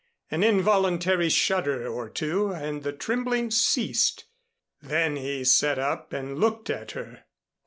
An 0.31 0.41
involuntary 0.43 1.29
shudder 1.29 1.85
or 1.87 2.09
two 2.09 2.49
and 2.51 2.81
the 2.81 2.91
trembling 2.91 3.51
ceased. 3.51 4.25
Then 4.81 5.15
he 5.15 5.43
sat 5.43 5.77
up 5.77 6.11
and 6.11 6.39
looked 6.39 6.71
at 6.71 6.93
her. 6.93 7.25